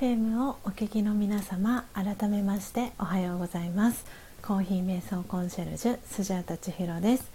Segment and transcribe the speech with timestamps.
[0.00, 4.06] FM をお聞きの皆様改めましておはようございます。
[4.40, 7.30] コーヒー瞑想コンシェルジュスジャータ千尋です。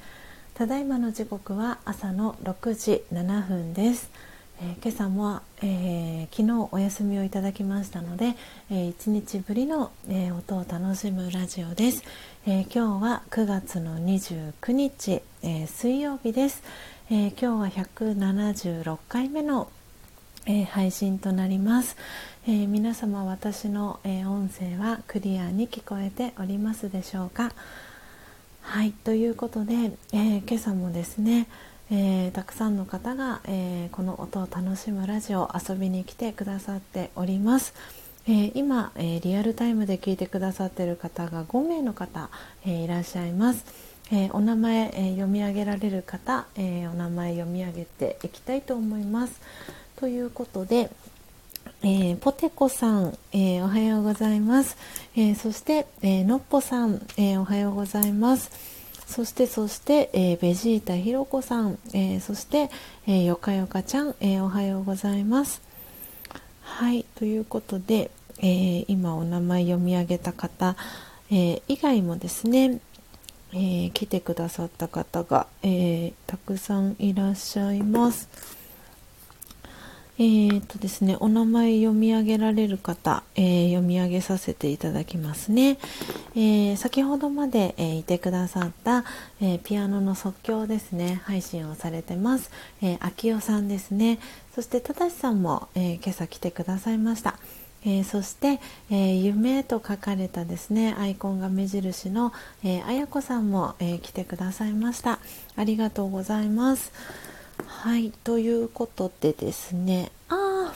[0.55, 4.09] ただいまの時刻は朝の6時7分です、
[4.63, 8.35] えー、今朝も、えー、昨日お休みをいただきましたので、
[8.71, 12.03] えー、1日ぶりの、え音を楽しむラジオです、
[12.47, 16.63] え今日は9月の29日、え水曜日です、
[17.11, 19.69] え今日は176回目の
[20.47, 21.97] えー、配信となります、
[22.47, 27.51] えー、皆様私の、えー、音声はクリアに聞こえておりますでしょうか？
[28.61, 29.73] はいということで、
[30.11, 31.47] え今朝もですね、
[31.91, 37.75] えたくさんの方が、えこの音を楽しむラジオ遊びに来てくださっております、
[38.27, 42.29] え今、えリアルタイムで聞いてくださっている方が5名の方、
[42.65, 43.63] えいらっしゃいます。
[44.11, 49.39] えお名前、え読み上げられる方、えお名前読み上げていきたいと思います。
[49.97, 50.89] ということで、
[51.81, 54.75] えー、ポテコさん、えー、おはようございます。
[55.15, 58.51] えー、そして、えのっぽさん、えおはようございます。
[59.07, 62.69] そしてそして、えベジータひろこさん、えそして、
[63.07, 65.61] えよかよかちゃん、えおはようございます。
[66.61, 68.11] はいということで、
[68.41, 70.75] え今お名前読み上げた方、
[71.31, 72.81] え以外もですね、
[73.53, 78.54] え来てくださった方が、えたくさんいらっしゃいます。
[80.17, 85.77] えー、とですね、お名前読み上げられる方、えー、読み上げさせていただきますね。
[86.35, 89.03] えー、先ほどまで、えいてくださった、
[89.41, 92.49] えピアノの即興ですね、配信をされてます。
[92.81, 94.19] え秋代さんですね。
[94.53, 97.37] そして、ただしさんも、え今朝来てくださいました。
[97.85, 98.59] えー、そして、
[98.89, 102.33] えー、夢と書かれたですねアイコンが目印の、
[102.63, 105.19] えー、あやこさんも、え来てくださいました
[105.55, 106.91] ありがとうございます
[107.81, 110.11] はいということでですね。
[110.29, 110.73] あ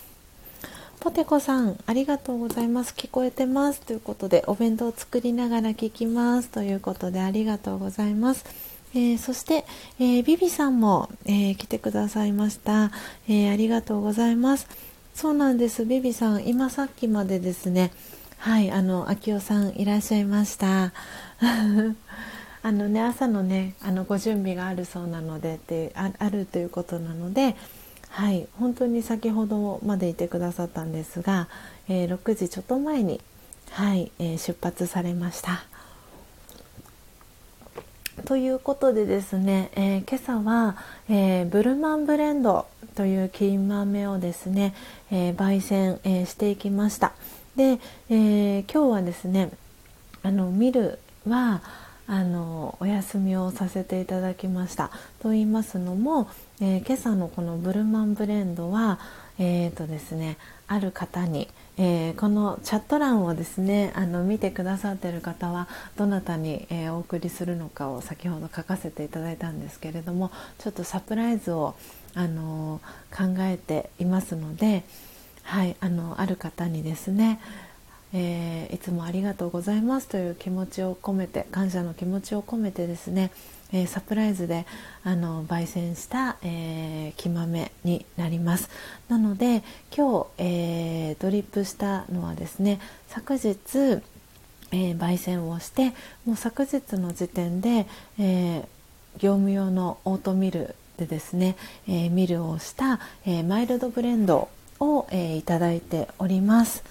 [0.99, 2.93] ポテコさんありがとうございます。
[2.95, 3.81] 聞こえてます。
[3.81, 6.49] ということでお弁当を作りながら聞きます。
[6.49, 8.45] ということでありがとうございます。
[8.93, 9.65] えー、そして、
[9.99, 12.91] えー、ビビさんも、えー、来てくださいました、
[13.27, 14.67] えありがとうございます。
[15.15, 15.85] そうなんです。
[15.85, 17.91] ビビさん今さっきまでですね。
[18.39, 20.93] はいあの秋代さんいらっしゃいました
[22.61, 27.55] あのね朝のねあのご準備があるそうなのでってあるということなので
[28.09, 31.47] はい本当に先ほどまでいてくださったんですが、
[31.87, 33.21] えー、6時ちょっと前に
[33.71, 35.63] はい、えー、出発されました。
[38.25, 40.75] ということでですね、えー、今朝は、
[41.07, 42.65] えー、ブルマンブレンド
[42.95, 44.75] という金豆をですね、
[45.09, 47.13] えー、焙煎、えしていきました
[47.55, 47.79] で、
[48.09, 49.51] え今日はですね
[50.21, 51.61] あのミルは
[52.09, 54.91] あのお休みをさせていただきました。
[55.21, 56.27] と言いますのも、
[56.59, 58.99] えー、今朝のこのブルマンブレンドは
[59.41, 60.37] えーとですね、
[60.67, 71.73] ある方に、えー、このチャット欄をですねあの見てくださってる方はどなたに、えー、お送りするのかを先ほど書かせていただいたんですけれどもちょっとサプライズを、
[72.15, 72.81] あの
[73.15, 74.83] 考えていますので、
[75.43, 77.39] はい、あのある方にですね
[78.13, 83.31] えー、いつもありがとうございますという気持ちを込めて感謝の気持ちを込めてですね、
[83.71, 84.65] えー、サプライズで
[85.03, 88.69] あの焙煎した、えー、木豆になります
[89.09, 89.63] なので
[89.95, 94.01] 今日、えドリップしたのはですね昨日
[94.71, 95.93] え、焙煎をして
[96.25, 97.87] もう昨日の時点で、
[98.19, 98.67] え、
[99.17, 101.55] 業務用のオートミルでですね、
[101.87, 104.49] え、ミルをした、えマイルドブレンド
[104.79, 106.83] を、えいただいております。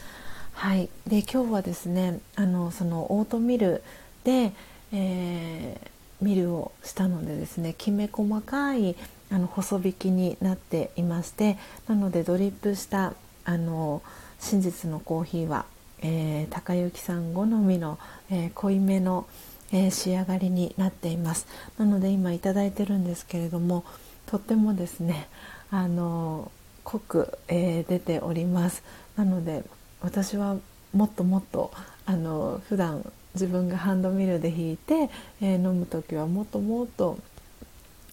[0.58, 3.80] はい、で今日はですねあのそのオートミル
[4.24, 4.52] で、
[4.92, 5.88] えー、
[6.20, 8.96] ミルをしたのでですねきめ細かい
[9.30, 13.14] あの細引きになっていましてなのでドリップした
[13.44, 14.02] あの
[14.40, 15.64] 真実のコーヒーは、
[16.02, 17.96] えー、高幸さん好みの、
[18.28, 19.28] えー、濃いめの、
[19.70, 21.46] えー、仕上がりになっています。
[21.78, 23.84] なので今頂いてるんですけれども
[24.26, 25.28] とってもですね
[25.70, 26.50] あの
[26.82, 28.82] 濃く、え出ております。
[29.14, 29.62] なので
[30.00, 30.56] 私は
[30.92, 31.70] もっともっと
[32.06, 33.04] あの普段
[33.34, 35.10] 自分がハンドミルで引いて、
[35.40, 37.18] えー、飲む時はもっともっと、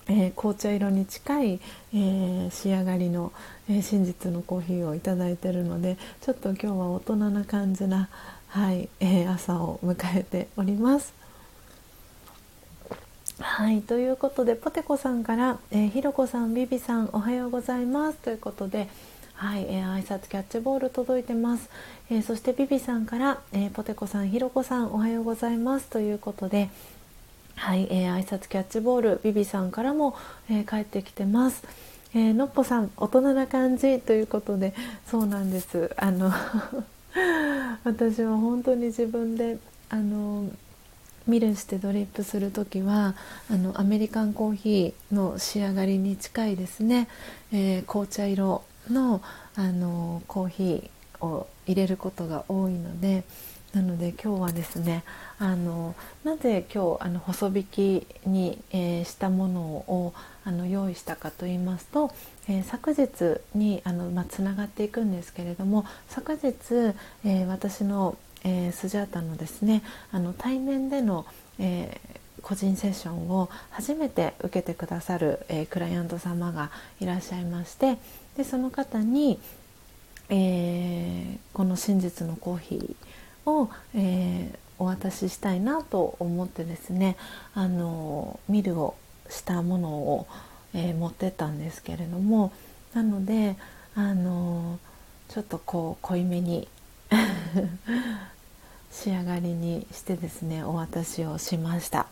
[0.07, 1.60] えー、紅茶色に近い、
[1.94, 3.32] えー、仕上がりの、
[3.68, 8.10] え真実のコーヒーをいただいてるのでちょっと今日は大人な感じな、
[8.48, 11.14] はいえ朝を迎えております。
[13.40, 18.88] はいということでポテコさんから「えひろこさんビビさんおはようございます」ということで
[19.36, 21.70] はい、えー、挨拶キャッチボール届いてます、
[22.10, 25.88] えー、そしてビビさんから、えー、ポテコさんひろこさんおはようございます。
[25.88, 26.70] ということで
[27.56, 30.16] はい、えー、挨拶キャッチボールビビさんからも、
[30.49, 31.64] えー、帰ってきてます、
[32.14, 33.99] えー、のっぽさん大人な感じ。
[33.99, 34.74] ということで
[35.06, 35.91] そうなんです。
[35.98, 36.32] あの
[37.84, 39.57] 私は本当に自分で
[39.90, 40.45] あの
[41.28, 43.16] ミルしてドリップする時は
[43.52, 47.10] あのアメリカンコーヒーの仕上がりに近いですね、
[47.52, 48.64] えー、紅茶色。
[48.90, 49.22] の
[49.56, 53.24] あのコーヒーを入れることが多いので
[53.76, 55.03] なので今日はですね
[55.38, 60.14] あのなぜ今日あの細引きに、えー、したものを
[60.45, 62.12] あの用意したかと言いますと、
[62.48, 66.53] えー、昨日にあの、まあ、つながっていくんですけれども昨日、
[67.26, 69.82] えー、私の、えスジャータのですね
[70.12, 71.26] あの対面での、
[71.60, 71.99] え
[72.44, 76.70] 個人セッションを初めて受けてくださる、えクライアント様が
[77.02, 77.98] いらっしゃいまして
[78.38, 79.40] でその方に、
[80.30, 87.16] えこの真実のコーヒーを、えお渡ししたいなと思ってですね
[87.53, 88.95] あのミルを
[89.30, 90.28] したものを、
[90.74, 92.52] えー、持ってったんですけれども
[92.94, 93.56] なので
[93.95, 94.80] あの
[95.30, 96.68] ちょっとこう濃いめに
[98.91, 102.07] 仕上がりにしてですねお渡しをしました。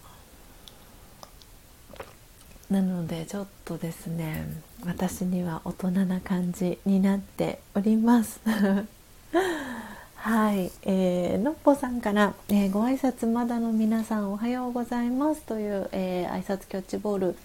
[2.70, 4.48] なのでちょっとですね
[4.86, 8.40] 私には大人な感じになっております。
[10.16, 17.36] はい、えー、のっぽさんから、えー、ご挨拶まだの皆さんおはようございますという、えー、挨拶キャッチボール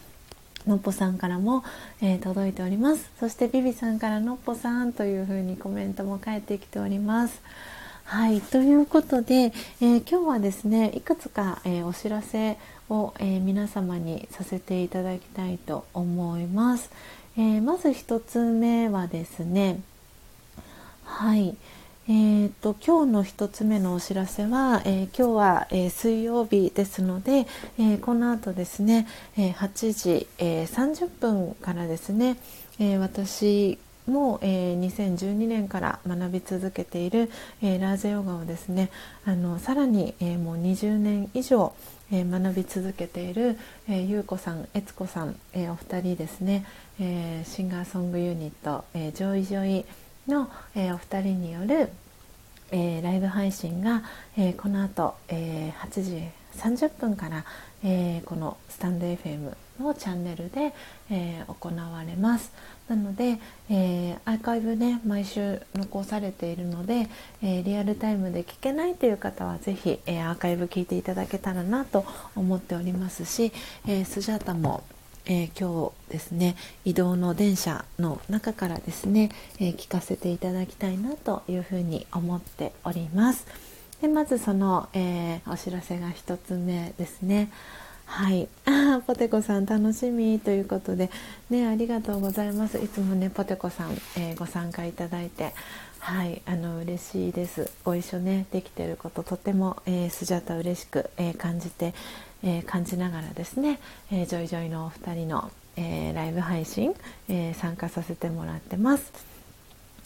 [0.66, 1.64] のっぽさんからも、
[2.00, 3.10] えー、届いております。
[3.18, 7.40] そしてビビさんからのっぽさんというふうにコメントも返ってきております。
[8.04, 12.56] はいということで、えー、今日はですねいくつか、えー、お知らせ
[12.88, 16.90] を、え皆様にさせていただきたいと思います、
[17.40, 19.80] えまず1つ目はですね
[21.04, 21.56] はい、
[22.08, 27.46] えーと、今日の1つ目のお知らせは、えー、今日は、えー、水曜日ですので、
[27.78, 29.06] えー、この後ですね、
[29.36, 32.38] え8時、え30分からですね、
[32.80, 33.78] え私
[34.08, 37.30] も、え2012年から学び続けている、
[37.62, 38.90] えラージャヨガをですね
[39.24, 41.72] あのさらに、えもう20年以上、
[42.10, 43.58] え学び続けている、
[43.88, 46.64] えゆうこさん、えつこさん、えお二人ですね、
[47.00, 49.84] えシンガーソングユニット、えジョイジョイ
[50.28, 51.90] の、えー、お二人による、
[52.70, 54.02] えー、ライブ配信が、
[54.36, 57.44] えー、この後、えー、8時30分から、
[57.84, 60.74] えー、このスタンド FM のチャンネルで、
[61.10, 62.52] えー、行われます。
[62.88, 63.38] なので、
[63.70, 67.08] えー、アーカイブね毎週残されているので、
[67.42, 72.04] えー、リアルタイムで聞けないという方は是非、え、アーカイブ聞いていただけたらなと
[72.34, 73.52] 思っておりますし、
[73.86, 74.82] え、スジャータも
[75.30, 76.56] えー、今日ですね
[76.86, 79.30] 移動の電車の中からですね、
[79.60, 83.46] えー、聞かせていただきたいなというふうに思っております。
[84.00, 87.50] でまずその、えー、お知らせが1つ目ですね。
[88.06, 88.48] はい。
[88.64, 91.10] あ ポテコさん楽しみということで
[91.50, 92.78] ねありがとうございます。
[92.78, 95.52] いつもねポテコさん、えご参加いただいて
[95.98, 97.70] はいあの嬉しいです。
[97.84, 101.92] ご一緒ねできてることとても、えー、スジャタ嬉しく、え感じて
[102.42, 103.80] えー、感じながらですね、
[104.12, 106.94] えー、ジョイジョイのお二人の、えー、ライブ配信、
[107.28, 109.12] え参加させてもらってます。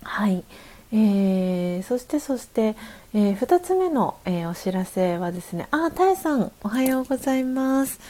[0.02, 0.44] はい、
[0.92, 2.76] えー、そしてそして、
[3.14, 8.00] えー、2つ目の、えー、お知らせはですねあたえさんおはようございます。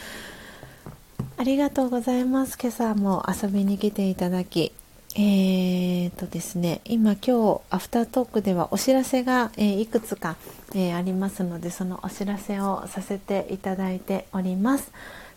[1.37, 2.59] ありがとうございます。
[2.61, 4.73] 今朝も遊びに来ていただき
[5.15, 10.37] えーとですね、今今日アフタートークではお知らせが、えー、いくつか、
[10.75, 14.91] えー、ありますのでそのお知らせをさせていただいております。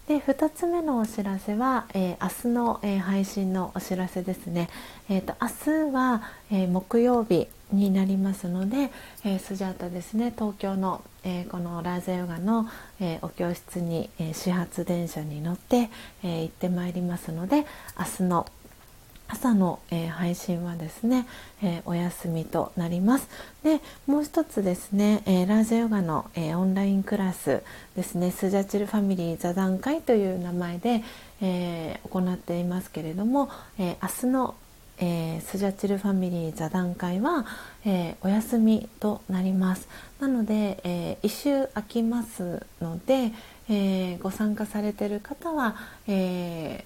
[0.08, 4.70] で2つ目のお知らせは、えー、明日の、え配信のお知らせですね。
[5.10, 6.22] えーと、明日は、
[6.52, 8.92] え木曜日になりますので、
[9.26, 12.70] えスジャータですね東京の、えこのラーゼヨガの、
[13.02, 15.90] えお教室に、え始発電車に乗って、
[16.24, 17.66] え行ってまいりますので
[18.00, 18.46] 明日の
[19.28, 21.26] 朝の、えー、配信はですね、
[21.64, 23.28] えー、お休みとなります。
[23.64, 27.64] でもう一つですね、えー、ラージャヨガの、えオンラインクラス
[27.96, 31.04] ですねスジャチルファミリー座談会という名前で、
[31.42, 33.50] え行っていますけれども、
[33.80, 34.56] え明日の、
[35.00, 37.46] えスジャチルファミリー座談会は、
[37.84, 39.88] えお休みとなります。
[40.20, 43.32] なので、え1週空きますので、
[43.70, 45.76] えご参加されてる方は、
[46.08, 46.86] え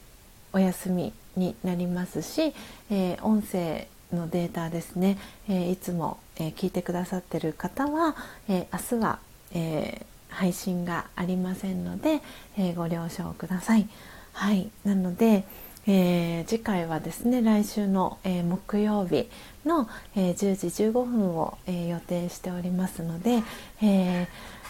[0.54, 2.54] お休みになりますし、
[2.92, 5.18] えー、音声のデータですね、
[5.48, 8.16] えー、いつも、え、聞いてくださってる方は、
[8.48, 9.20] え明日は、
[9.54, 12.22] え配信がありませんので、
[12.58, 13.88] えご了承ください。
[14.34, 15.44] はい、なので、
[15.88, 19.30] えー次回はですね来週の、え木曜日
[19.66, 23.44] の、え10時15分を、え予定しておりますので、
[23.82, 24.28] え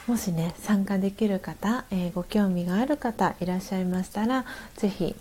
[0.08, 5.16] もしね参加できる方、えご興味がある方いらっしゃいましたら是非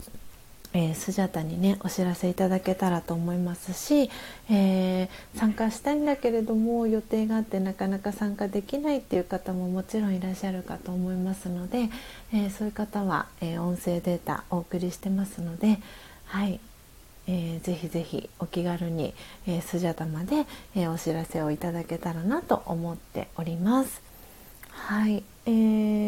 [0.75, 4.11] えー、スジャタにねお知らせいただけたらと思いますし、
[4.51, 11.89] えー、参加したいんだけれども予定があってなかなか参加できないっていう方ももちろんいらっしゃるかと思いますので、
[12.33, 15.81] えー、そういう方は、え音声データお送りしてますので、
[16.27, 16.61] はい
[17.27, 19.15] えー、ぜひぜひお気軽に、
[19.47, 20.47] えスジャタまで、
[20.77, 24.08] えお知らせをいただけたらなと思っております。
[24.87, 25.51] はい、え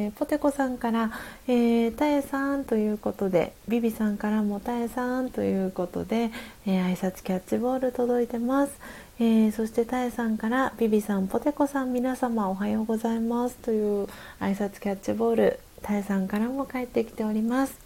[0.09, 1.13] ー、ポテコさんから
[1.47, 6.31] 「えー、タエさん」ということでビビさんからも「タエさん」ということで、
[6.67, 8.73] えー、挨拶キャッチボール届いてます、
[9.19, 14.07] えー、そしてタエさんから「ビビさんポテコさん皆様おはようございます」という
[14.41, 17.79] 挨拶キャッチボールタエさんからも帰ってきております。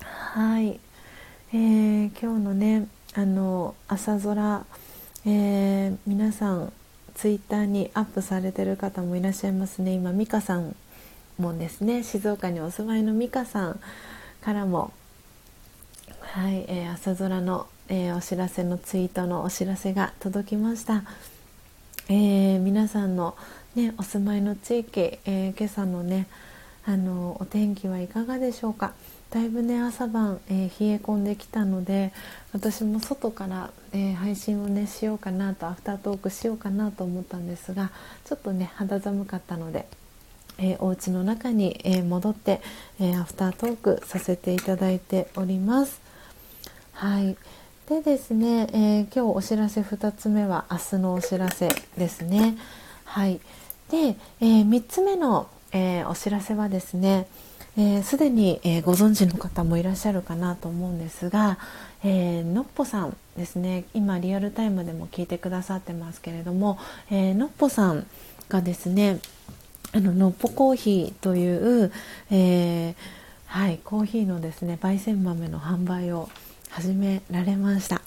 [0.00, 0.80] はい、
[1.52, 4.64] えー、今日のねあの朝空、
[5.26, 6.72] えー、皆さん
[7.22, 9.92] ツイッターにアップされてる方もいらっしゃいますね。
[9.92, 10.74] 今美香さん
[11.38, 13.80] もですね静岡にお住まいの美香さん
[14.40, 14.92] からも
[16.18, 21.04] はい、えー、朝空の、えー、お知らせのツイートのお知らせが届きました、
[22.08, 23.36] えー、皆さんの、
[23.76, 26.26] ね、お住まいの地域、え今朝のね
[26.84, 28.94] あのお天気はいかがでしょうか。
[29.32, 32.12] だいぶね朝晩、えー、冷え込んできたので
[32.52, 37.90] 私も外から、えー、配信をねしようかなとアフタートークしようかなと思ったんですが
[38.26, 39.86] ちょっとね肌寒かったので、
[40.58, 42.60] えー、お家の中に、え戻って、
[43.00, 46.00] えアフタートークさせていただいております。
[46.92, 47.36] はい
[47.88, 52.58] でですね、え今日お知らせ2つ目は明日のお知らせですね。
[53.04, 53.40] はい
[53.90, 57.26] で、えー3つ目の、えお知らせはですね
[58.02, 61.58] すで、に、えー、ご存知の方もいらっしゃるかなと思うんですが、
[62.04, 66.78] えー、のっぽさんですね今リアルタイムでも聞いてくださってますけれども、
[67.10, 68.06] えー、のっぽさん
[68.50, 69.20] がですね
[69.92, 71.92] あののっぽコーヒーという、
[72.30, 72.94] えー、
[73.46, 76.28] はい、コーヒーのですね焙煎豆の販売を
[76.70, 78.00] 始められました。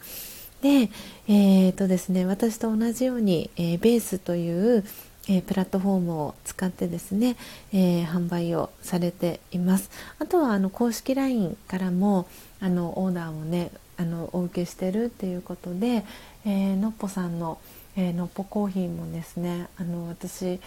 [0.62, 0.90] で、
[1.28, 4.84] えーとですね、私と同じように、えー、ベースという、
[5.28, 7.36] えー、プラットフォームを使ってですね、
[7.74, 9.90] えー、販売をされています。
[10.20, 12.28] あとはあの公式 LINE からも
[12.60, 16.06] あのオーダーをねあのお受けしてるっていうことで、
[16.46, 17.60] えー、のっぽさんの、
[17.98, 20.60] えのっぽコーヒーもですねあの私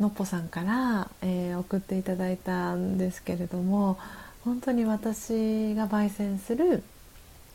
[0.00, 3.98] のっぽさんから、え送っていただいたんですけれども
[4.44, 6.82] 本当に私が焙煎する、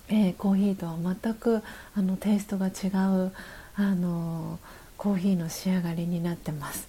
[0.07, 1.61] えコーヒーとは全く
[1.95, 2.87] あのテイストが違
[3.27, 3.33] う
[3.75, 4.59] あの
[5.03, 6.87] コーヒーの仕上がりになってます。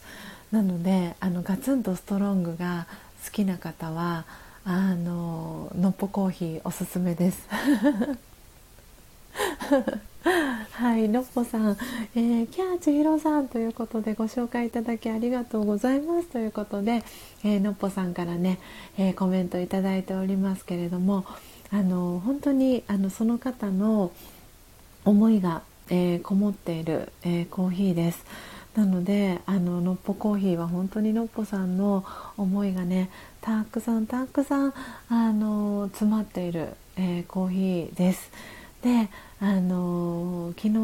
[0.52, 2.86] なのであのガツンとストロングが
[3.24, 4.24] 好きな方は
[4.64, 7.48] あののっぽコーヒーおすすめです。
[10.74, 11.76] はい、のっぽさん、
[12.14, 16.28] えー、キャー千尋さんということでご紹介いただきありがとうございます。
[16.28, 17.02] ということで、
[17.42, 18.60] えー、のっぽさんからね、
[18.96, 21.26] えー、コメントいただいておりますけれども、
[21.72, 24.12] あの本当にあのその方の
[25.04, 28.24] 思いがえー、こもっている、えー、コーヒーです。
[28.74, 32.04] なのであののっぽコーヒーは本当にのっぽさんの
[32.36, 33.08] 思いがね
[33.40, 34.74] たくさんたくさん
[35.08, 38.32] あの詰まっている、えー、コーヒーです。
[38.82, 39.08] で
[39.40, 40.74] あの昨日、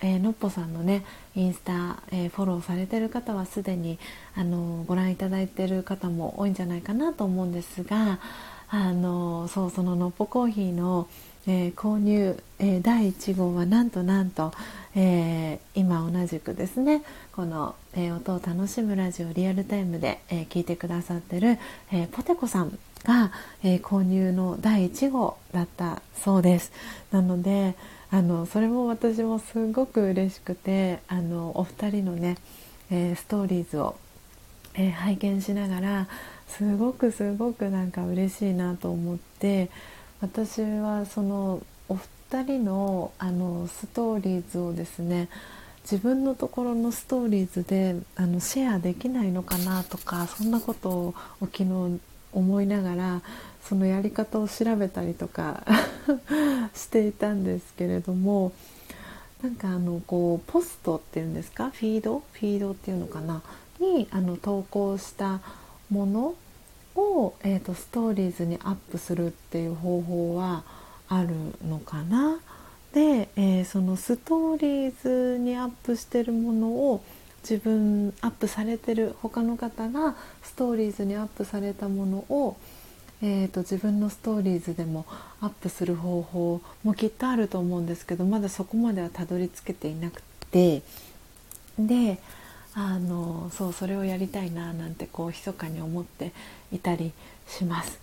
[0.00, 1.04] えー、のっぽさんのね
[1.34, 3.98] インスタ、えー、フォローされてる方はすでに
[4.36, 8.20] あのご覧いただいてる方も多いんじゃないかなと思うんですが
[8.68, 11.08] あのそうそののっぽコーヒーの
[11.46, 14.52] えー、購入、えー、第1号はなんとなんと、
[14.94, 17.02] えー、今同じくですね
[17.32, 21.58] この、え音を楽しむラジオリアルタイムで、え聞いてくださってる、
[21.90, 26.72] えポテコさんが、え購入の第1号だったそうです。
[27.10, 27.74] なので
[28.10, 32.36] あのそれも私もすごく嬉しくてあのお二人のね、
[32.90, 33.96] えストーリーズを、
[34.74, 36.08] え拝見しながら
[36.48, 39.70] すごくすごくなんか嬉しいなと思って
[40.20, 45.28] 私はそのお二人のあのストーリーズをですね
[45.82, 52.00] 自分のところのストーリーズであのシェアできないのかなとかそんなことを昨日
[52.32, 53.22] 思いながら
[53.64, 55.64] そのやり方を調べたりとか
[56.74, 58.52] していたんですけれども
[59.42, 61.70] なんかあのこうポストっていうんですか？
[61.70, 62.22] フィード？
[62.32, 63.42] フィードっていうのかな？
[63.78, 65.40] にあの投稿した
[65.88, 66.34] もの
[66.94, 70.64] を、えーと、ストーリーズにアップするっていう方法は
[71.08, 71.28] ある
[71.66, 72.40] のかな。
[72.92, 77.02] で、えー、そのストーリーズにアップしてるものを
[77.42, 82.56] 自分アップされてる他の方がストーリーズにアップされたものを、
[83.22, 85.06] えーと、自分のストーリーズでも
[85.40, 90.82] アップする方法もきっとあると思うんですけどまだそこまではたどり着けていなくて。
[91.78, 92.18] で
[92.74, 96.32] あのそうそれをやりたいななんてこう密かに思って
[96.72, 97.12] いたり
[97.46, 97.98] します。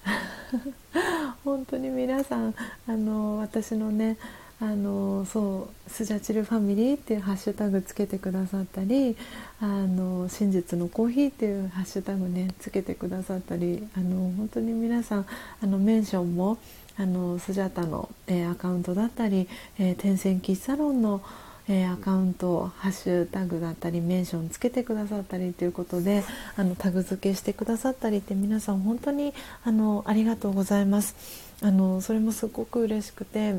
[1.44, 2.56] 本当に皆さん
[2.88, 4.18] あの私のね
[4.60, 9.15] あのそうスジャチルファミリーっていうハッシュタグつけてくださったり
[9.61, 15.26] あの真実のコーヒーっていうハッシュタグねつけてくださったりあの本当に皆さん
[15.61, 16.57] あのメンションも
[16.98, 21.22] あのスジャタの、えー、アカウントだったり、えー、天線キッサロンの
[21.69, 26.23] えー、アカウントハッシュタグだったりメンションつけてくださったりということで
[26.56, 29.34] あのタグ付けしてくださったりって皆さん本当に
[29.64, 31.15] あのありがとうございます。
[31.61, 33.56] あのそれもすごく嬉しくて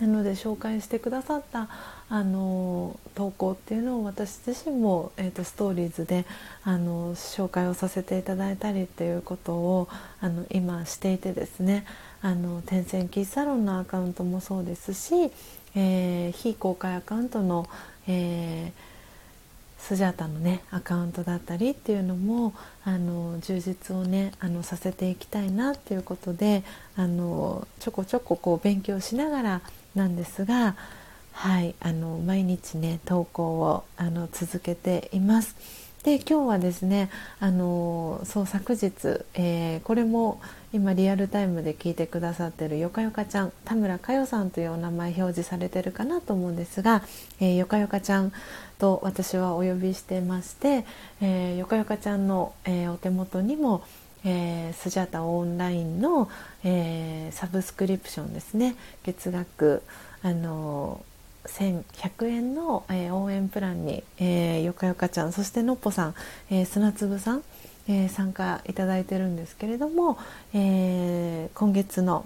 [0.00, 1.68] なので紹介してくださった
[2.08, 6.24] あの投稿っていうのを私自身も、えーと、ストーリーズで
[6.62, 9.88] あの紹介をさせていただいたりっていうことを
[10.20, 11.84] あの今していてですね
[12.22, 15.30] あの天線キーサロンのアカウントもそうですし
[15.74, 17.68] えー、非公開アカウントの、
[18.06, 22.52] えー、スジャータのねアカウントだったりっていうのも
[22.84, 26.64] あの充実をねあのさせていきたいなっていうことで
[26.96, 29.60] あのちょこちょここう勉強しながら
[29.94, 30.76] なんですが
[31.32, 35.56] はいあの毎日ね投稿をあの続けています。
[36.02, 40.40] で今日はですねあのそう昨日、えー、これも
[40.72, 47.02] 今リアルタイムで聞いてくださってるよかよかちゃん田村佳代さんというお名前表示されてるかなと思うんですが、
[47.40, 48.32] えー、よかよかちゃん
[48.78, 50.84] と私はお呼びしてまして、
[51.22, 53.82] えー、よかよかちゃんの、えー、お手元にも
[54.24, 56.28] えー、スジャタオンラインの、
[56.64, 58.74] えー、サブスクリプションですね。
[59.04, 59.82] 月額
[60.22, 61.00] あの
[61.44, 66.14] 1100円の、えー、応援プランに、えー、よかよかちゃんそしてのっぽさん、
[66.50, 67.42] えー、砂粒さん
[67.88, 70.18] えー、参加いただいてるんですけれども、
[70.54, 72.24] えー、今月の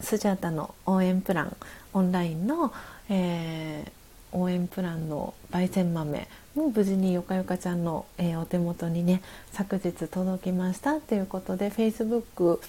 [0.00, 1.56] スジャータの応援プラン
[1.92, 2.72] オンラインの、
[3.08, 9.22] えー、応援プランの焙煎豆も無事によかよかちゃんの、えお手元にね
[9.52, 12.60] 昨日届きましたということで Facebook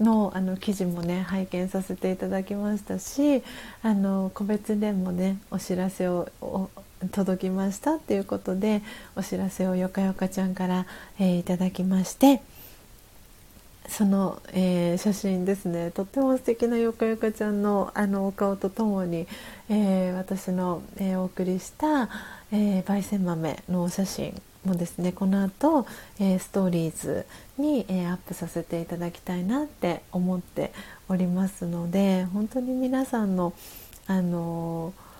[0.00, 3.42] のあの記事もね拝見させていただきましたし
[3.82, 6.28] あの個別でもねお知らせを
[7.12, 8.82] 届きましたっていうことで
[9.16, 10.86] お知らせをよかよかちゃんから、
[11.18, 12.42] えー、いただきまして
[13.88, 15.90] その、えー、写真ですね。
[15.90, 19.26] とっても素敵なよかよかちゃんのあのお顔とともに、
[19.68, 22.08] えー、私の、えお送りした、
[22.52, 25.86] え焙煎豆のお写真もですねこの後、
[26.18, 27.26] えストーリーズ
[27.58, 30.72] に、えアップさせていただきたいなって思って
[31.08, 33.52] おりますので本当に皆さんの
[34.06, 35.10] あのー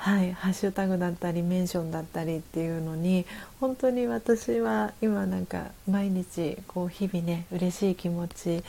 [0.00, 3.26] はい、ハッシュタグだったりメンションだったりっていうのに
[3.60, 8.64] 本当に私は今なんか毎日こう日々ね嬉しい気持ち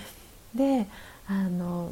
[0.53, 0.88] で
[1.27, 1.89] あの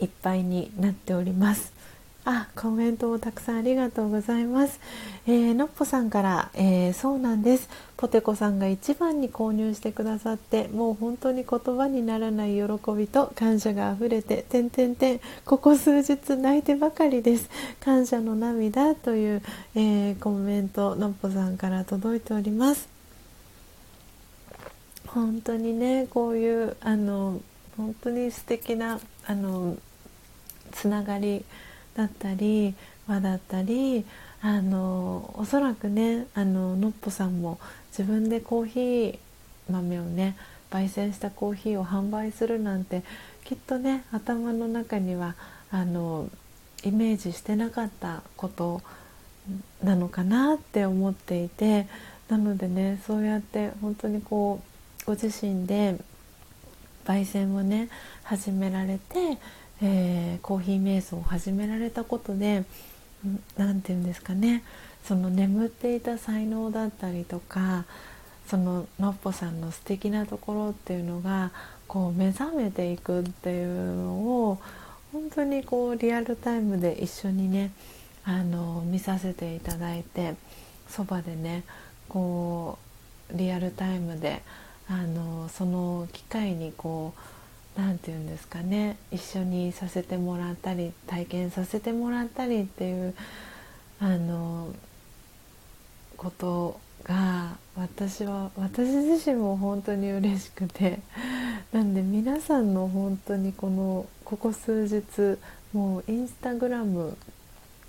[0.00, 1.79] いっぱいになっております。
[2.24, 4.78] あコメントもたくさんありがとうございます。
[5.26, 7.68] えー、のっぽさんから、えー、そうなんです。
[7.96, 12.62] ポテコさんが一番に購入してくださってもう本当に言葉にならない喜
[12.96, 17.48] びと感謝があふれててんてんてんここ数日泣いてばかりです。
[17.80, 19.42] 感謝の涙という、
[19.74, 22.88] えー、コメントのっぽさんから届いております。
[25.06, 27.40] 本当にねこういうあの
[27.76, 29.76] 本当に素敵なあの
[30.70, 31.44] つながり
[31.94, 32.74] だったり
[33.06, 34.04] 和だったり
[34.42, 37.58] あのおそらくねあののっぽさんも
[37.90, 39.18] 自分でコーヒー
[39.68, 40.36] 豆をね
[40.70, 43.02] 焙煎したコーヒーを販売するなんて
[43.44, 45.34] きっとね頭の中には
[45.70, 46.28] あの
[46.84, 48.80] イメージしてなかったこと
[49.82, 51.86] なのかなって思っていて
[52.28, 54.60] なのでねそうやって本当にこ
[55.02, 55.96] うご自身で
[57.04, 57.88] 焙煎をね
[58.22, 59.38] 始められて
[59.82, 62.64] えー、コーヒー瞑想を始められたことで
[63.56, 64.62] 何て言うんですかね。
[65.04, 67.84] その眠っていた才能だったりとか
[68.46, 71.52] そののっぽさんの素敵なところっていうのが
[71.88, 74.12] こう目覚めていくっていうの
[74.48, 74.58] を
[75.12, 77.72] 本当にこうリアルタイムで一緒にね
[78.24, 80.34] あの見させていただいて
[80.88, 81.64] そばでね
[82.08, 82.78] こ
[83.32, 84.42] うリアルタイムで
[84.88, 87.39] あのその機会にこう
[87.76, 93.14] 何て言うんですかね一緒にさせてもらったり体験させてもらったりっていう
[94.00, 94.68] あの
[96.16, 101.00] ことが私は私自身も本当に嬉しくて
[101.72, 105.38] なんで皆さんの本当にこのここ数日
[105.72, 107.16] もうインスタグラム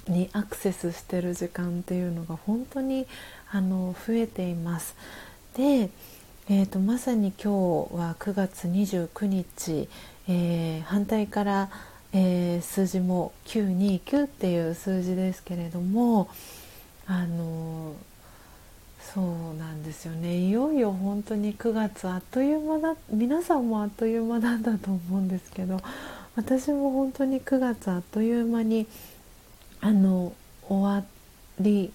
[0.08, 3.08] にアクセスしてる時間っていうのが本当に
[3.52, 4.96] あの増えています。
[5.56, 5.90] で
[6.50, 9.88] えーと、まさに今日は9月29日、
[10.28, 11.70] えー、反対から、
[12.14, 16.30] えー、数字も929っていう数字ですけれども、
[17.06, 17.94] あの
[19.14, 20.36] そうなんですよね。
[20.36, 25.80] いよいよ本当に9月あっという間だ皆さんもあっという間なんだと思うんですけど
[26.36, 28.88] 私も本当に9月あっという間に
[29.80, 30.34] あの
[30.68, 31.04] 終わ
[31.60, 31.92] り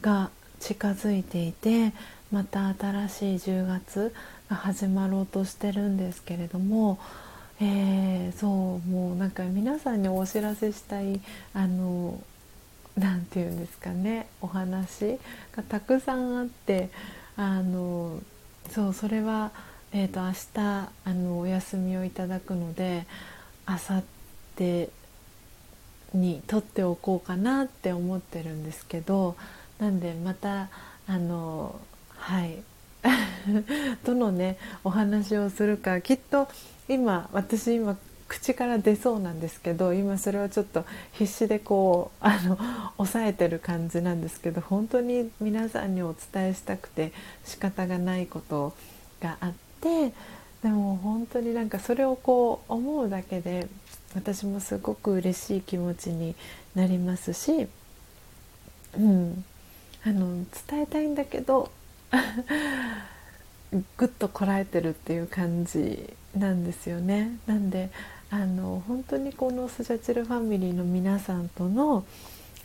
[0.00, 1.92] が近づいていて
[2.32, 4.14] また新しい10月
[4.50, 6.98] が始まろうとしてるんですけれども、
[7.60, 8.46] えー、そ
[8.84, 11.20] うもうなんか皆さんにお知らせしたい
[11.52, 12.20] あの
[12.96, 15.18] なんていうんですかねお話
[15.56, 16.90] がたくさんあって
[17.36, 18.20] あの
[18.70, 19.50] そうそれは、
[19.92, 23.06] えーと、明日あのお休みをいただくので
[23.66, 24.04] あさっ
[24.56, 24.90] て
[26.12, 29.36] に取っておこうかなって思ってるんですけど
[29.78, 30.68] なんでまた
[31.06, 31.80] あの
[32.24, 32.62] はい。
[34.02, 36.48] どのねお話をするかきっと
[36.88, 37.98] 今私今
[38.28, 42.58] 口から出そうなんですけど今それはちょっと必死でこうあの
[42.96, 47.12] 抑えてる感じなんですけど本当に皆さんにお伝えしたくて
[47.44, 48.72] 仕方がないこと
[49.20, 49.52] があっ
[49.82, 50.14] て
[50.62, 53.68] でも本当になんかそれをこう思うだけで
[54.14, 56.34] 私もすごく嬉しい気持ちに
[56.74, 57.68] なりますし、
[58.98, 59.44] うん、
[60.06, 61.70] あの伝えたいんだけど
[63.96, 67.38] ぐっとこらえてるっていう感じなんですよね。
[67.46, 67.90] なんで
[68.30, 72.04] あの本当にこのスジャチルファミリーの皆さんとの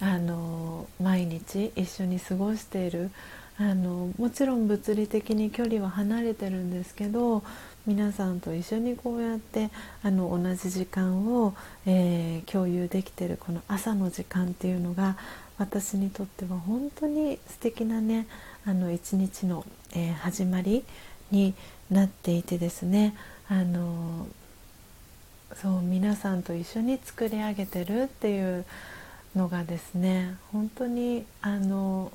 [0.01, 3.11] あの毎日一緒に過ごしている
[3.57, 7.43] あのもちろん物理的に距離は離れてるんですけど
[7.85, 9.69] 皆さんと一緒にこうやって
[10.01, 11.53] あの同じ時間を、
[11.85, 15.17] えー、共有できてるこの朝の時間っていうのが
[15.57, 18.27] 私にとっては本当に素敵なね
[18.65, 20.83] あの一日の、えー、始まり
[21.31, 21.53] に
[21.89, 23.15] なっていてですね
[23.47, 24.27] あの
[25.55, 28.65] そう皆さんと一緒に作り上げてるっていう
[29.35, 32.11] のがですね本当にあの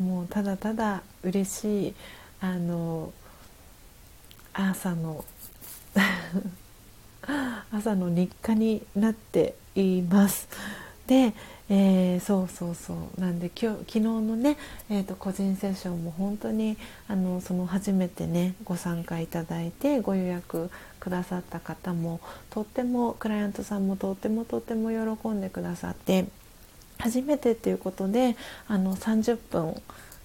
[0.00, 1.94] もうただただ嬉しい
[2.40, 3.12] あの
[4.52, 5.24] 朝の
[7.72, 10.48] 朝の日課になっています。
[11.06, 11.34] で、
[11.70, 13.20] えー、そうそうそう。
[13.20, 14.58] なんで今日昨日のね、
[14.90, 16.76] えーと、個人セッションも本当に
[17.08, 20.70] あのその初めてねご参加いただいてご予約
[21.00, 22.20] くださった方も
[22.50, 26.26] とってもクライアントさんもとってもとっても喜んでくださって
[26.98, 28.36] 初めてっていうことで
[28.68, 29.80] あの30分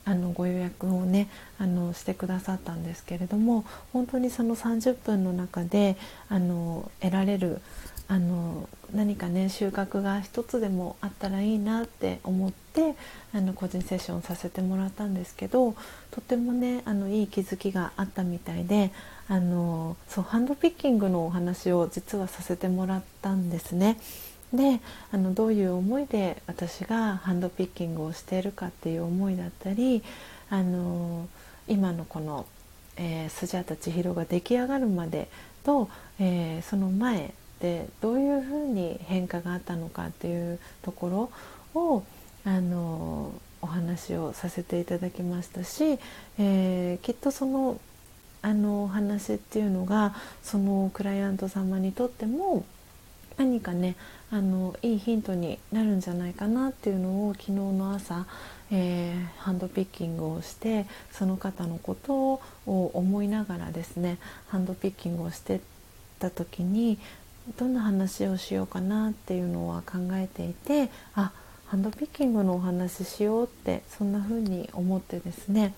[0.06, 3.64] あのご予約をねあのしてくださったんですけれども
[3.94, 5.98] 本当にその30分の中で
[6.30, 7.62] あの得られる
[8.10, 12.96] あの何かね収穫が一つでもあったらいいなって思って
[13.34, 15.76] あの個人セッションさせてもらったんですけど
[16.10, 18.92] とてもねあのいい気づきがあったみたいで
[19.28, 23.98] あのそうハンドピッキングのお話を実はさせてもらったんですね。
[24.52, 24.80] で
[25.12, 30.02] あのどういう思いで私がハンドピッキングをしているかっていう思いだったり
[30.50, 31.28] あの
[31.68, 32.48] 今のこの、
[32.98, 35.28] えー、スジャータ千尋が出来上がるまで
[35.64, 35.88] と、
[36.20, 41.30] えー、その前でどういうふうに変化があったのかっていうとこ
[41.74, 42.04] ろを
[42.46, 46.00] あのお話をさせていただきましたし、
[46.38, 47.80] えー、きっとその
[48.42, 52.64] あのお話っていうのがそのクライアント様にとっても
[53.38, 53.96] 何かね
[54.32, 58.26] あのいいヒントになるんじゃないかなっていうのを昨日の朝、
[58.72, 62.14] えー、ハンドピッキングをしてその方のこと
[62.66, 65.60] を思いながらですねハンドピッキングをして
[66.20, 66.98] た時に
[67.58, 71.32] どんな話をしようかなっていうのは考えていてあ
[71.68, 75.74] ハンドピッキングのお話しようってそんな風に思ってですね、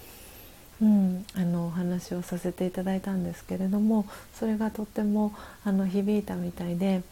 [0.82, 5.34] うん、あのお話をさせていただいたんですけれどもそれがとっても
[5.66, 7.04] あの響いたみたいで、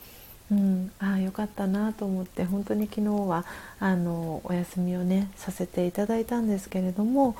[0.50, 3.46] うん、ああよかったなと思って本当に昨日は
[3.80, 7.36] あのお休みをねさせていただいたんですけれども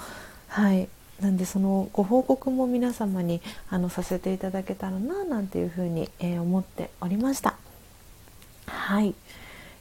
[0.50, 0.90] はい
[1.22, 7.56] なんでそのご報告も皆様にあのさせていただけたらななんていうふうに、えー、思っておりました。
[8.68, 9.14] はい、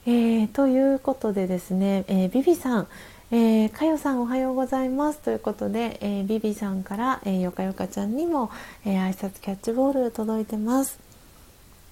[0.06, 2.88] えー、ということでですね、えー、ビビさん、
[3.30, 8.50] えー、かよさんおはようございますということで、えー、ビビさんから、えー、よかよかちゃんにも、
[8.84, 10.98] えー、挨拶キャッチボール届いてます。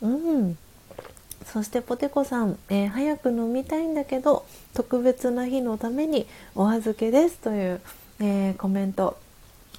[0.01, 0.59] うん。
[1.45, 4.45] そしてポテコさん、えー、早く飲みたいんだけど
[4.75, 7.81] 特別な日のためにお預けですという、
[8.21, 9.17] えー、コメント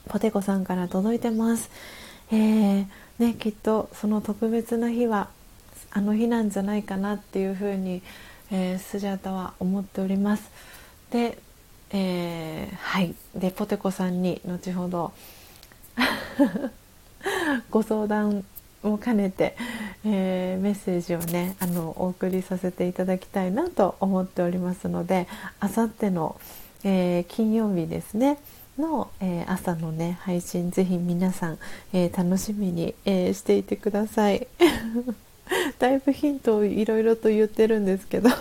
[0.08, 1.70] ポテコさんから届いてます。
[2.32, 2.88] えー、
[3.20, 5.30] ね、きっとその特別な日は
[5.92, 8.02] あの日なんじゃないかなっていうふうに、
[8.52, 10.50] えー、スジャータは思っております。
[11.12, 11.38] で、
[11.92, 15.14] えー、はいでポテコさんに後ほど
[17.72, 18.44] ご相談
[18.84, 19.56] も兼ねて、
[20.06, 25.28] えー、メッセージをねあのお送りさせていただきたいなと思っておりますので
[25.60, 26.40] あさっての、
[26.84, 28.38] えー、金曜日ですね
[28.78, 31.60] の、えー、朝のね配信ぜひ皆さん、
[31.94, 34.48] え楽しみに、えしていてください。
[35.80, 38.30] だいぶヒントをいろいろと言ってるんですけど。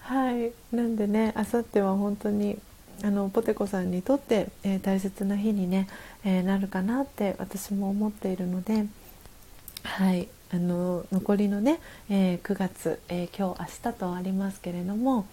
[0.00, 0.52] はい。
[0.74, 2.58] なんでねあさっては本当に
[3.02, 5.86] あのポテコさんにとって、え、大切な日にね、
[6.24, 8.86] え、なるかなって私も思っているので。
[9.84, 10.28] はい。
[10.50, 15.26] あの残りのね、え、9月、え今日明日とありますけれども。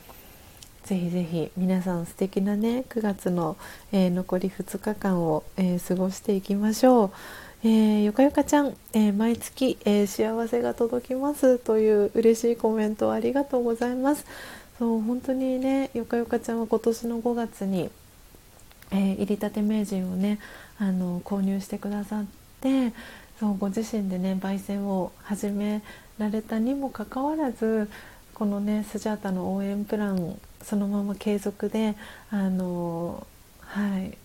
[0.85, 3.57] ぜひぜひ皆さん素敵なね9月の、
[3.91, 7.11] え残り2日間を、え過ごしていきましょう。
[7.63, 14.25] えー、よかよかちゃん、え、毎月、え、幸せが届きますという嬉しいコメントありがとうございます。
[14.77, 17.89] そう本当にねよかよかちゃんは今年の5月に、
[18.91, 20.37] え、入りたて名人をね
[20.77, 22.25] あの購入してくださっ
[22.61, 22.93] て
[23.39, 25.81] そうご自身でね焙煎を始め
[26.19, 27.89] られたにもかかわらず
[28.35, 31.95] このねスジャータの応援プランそのまま継続で
[32.31, 33.25] あの
[33.61, 34.17] はい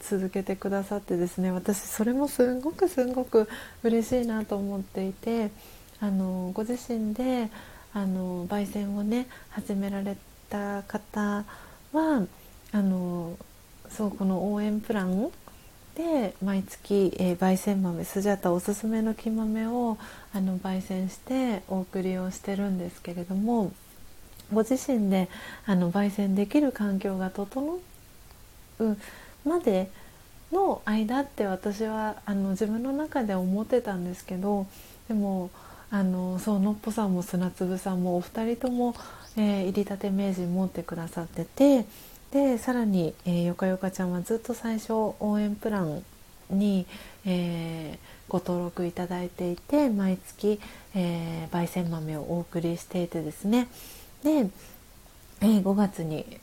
[0.00, 3.48] 続けてくださってですね私それもすごくすごく
[3.82, 5.50] 嬉しいなと思っていて
[6.00, 7.48] あのご自身で
[7.94, 10.16] あの焙煎をね始められ
[10.48, 11.44] た方
[11.92, 12.26] は
[12.72, 13.36] あの
[13.88, 15.30] そうこの応援プラン
[15.94, 19.98] で毎月、えー、焙煎豆スジャタおすすめの木豆を
[20.32, 23.72] あの焙煎してお送りをしてるんですけれども
[24.52, 25.28] ご自身で
[25.66, 27.78] あの焙煎できる環境が整
[28.80, 28.96] う
[29.44, 29.90] まで
[30.52, 34.66] の間って私はあの自分の中で思ってたんですけど
[35.08, 35.50] でも
[35.90, 38.94] あのそうのっぽさんも砂粒さんもお二人とも、
[39.36, 41.86] えー、入りたて名人持ってくださってて
[42.32, 46.02] でさらに、えー、よかよかちゃんはずっと最初応援プラン
[46.50, 46.86] に、
[47.26, 50.60] えー、ご登録いただいていて毎月、
[50.94, 53.68] えー、焙煎豆をお送りしていてですね。
[54.22, 54.48] で、
[55.40, 56.40] え、5月に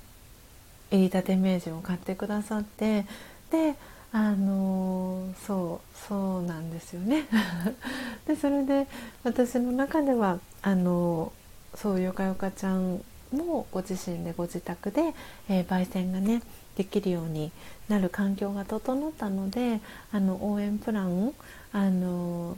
[0.92, 3.06] 入りたて名人を買ってくださって
[3.52, 3.76] で
[4.12, 7.26] あのー、そうそうなんですよね。
[8.26, 8.88] でそれで
[9.24, 15.14] 私の中ではあのー、そうよかよかちゃんもご自身でご自宅で、
[15.48, 16.42] えー、焙煎がね
[16.76, 17.52] できるように
[17.88, 19.80] なる環境が整ったので
[20.12, 21.34] あの応援プラン
[21.72, 22.58] あの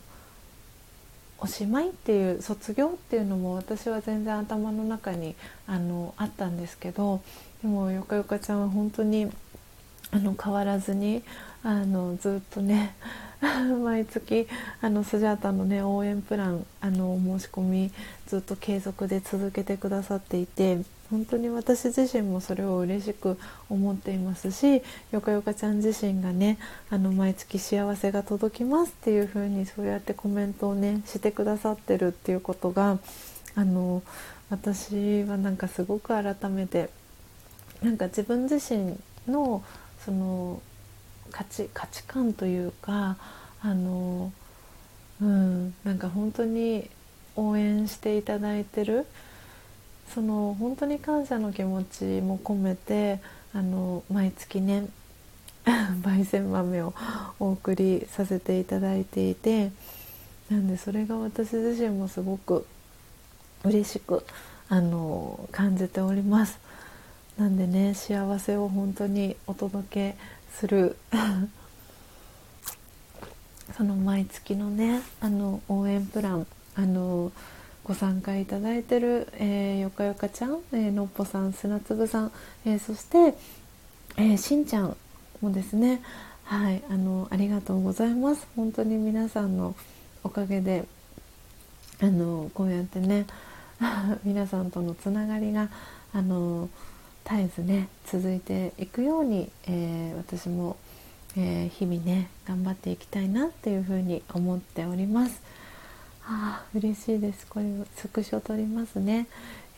[1.42, 5.36] おしまいっていう卒業っていうのも私は全然頭の中に
[5.66, 7.22] あのあったんですけど
[7.64, 9.30] でもよかよかちゃんは本当に
[10.12, 11.24] あの変わらずに
[11.64, 12.96] あのずっとね
[13.84, 14.48] 毎月
[14.82, 17.92] あのスジャータのね応援プランあの申し込み
[18.28, 20.80] ずっと継続で続けてくださっていて
[21.12, 23.38] 本当に私自身もそれを嬉しく
[23.70, 24.82] 思っていますし
[25.12, 26.58] よかよかちゃん自身がね
[26.90, 32.98] あの毎月幸せが届きますっていう風にそうやってコメントをねしてくださってるっていうことが
[33.56, 34.02] あの
[34.50, 36.90] 私はなんかすごく改めて
[37.82, 38.98] なんか自分自身
[39.28, 39.64] の
[40.06, 40.62] その
[41.32, 43.18] 価値価値観というか
[43.62, 44.32] あの
[45.22, 46.90] うんなんか本当に
[47.36, 49.06] 応援していただいてる
[50.14, 53.20] その本当に感謝の気持ちも込めて
[53.54, 54.88] あの毎月ね
[55.66, 56.94] 焙煎豆を
[57.40, 59.72] お送りさせていただいていて
[60.50, 62.66] なんでそれが私自身もすごく
[63.64, 64.26] 嬉しく
[64.70, 66.60] あの感じております。
[67.38, 70.18] なんでね幸せを本当にお届け
[70.52, 70.98] する
[73.78, 77.32] その毎月のねあの応援プランあの
[77.84, 82.32] ご参加いただいてる、えー、よかよかちゃん、えー、のっぽさん砂粒さん、
[82.66, 83.36] えー、そして、
[84.18, 84.96] えー、しんちゃん
[85.42, 86.02] もですね
[86.44, 89.76] はいあのありがとうございます本当に皆さんの
[90.24, 90.86] おかげで
[92.02, 93.26] あのこうやってね
[94.24, 95.70] 皆さんとのつながりが
[96.14, 96.70] あの
[97.24, 100.78] 絶えずね続いていくように、えー、私も、
[101.38, 105.42] えー、日々ね頑張っていきたいなっていうふうに思っております。
[106.32, 107.46] あ嬉しいです。
[107.48, 109.28] これをスクショ撮りますね、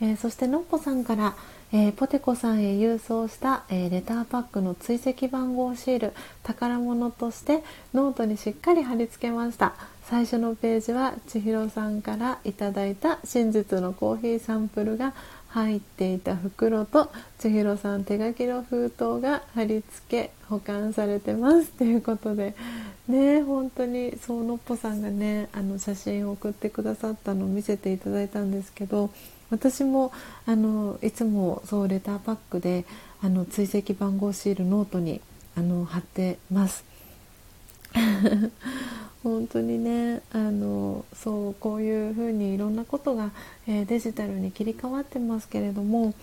[0.00, 1.34] えー、そしてのっぽさんから、
[1.72, 6.12] えー、ポテコさんへ郵送した、えー、レターパックの追跡番号シール
[6.42, 9.74] 宝物としてノートにしっかり貼り付けました。
[10.04, 15.14] 最初のページは千尋さんからいただいた真実のコーヒーサンプルが
[15.54, 22.56] 入っていた袋と千尋さん手書きの封筒が貼り付け保管されてます ということで
[23.06, 29.10] ね本当にそうのっぽさんがねあの写真を送ってくださったのを見せていただいたんですけど
[29.52, 30.10] 私も
[30.44, 32.84] あのいつもそうレターパックで
[33.22, 35.20] あの追跡番号シールノートに
[35.56, 36.93] あの貼ってます。
[39.22, 43.30] 本当にねあのそうこういうふうにいろんなことが、
[43.66, 46.14] えー、デジタルに切り替わってますけれども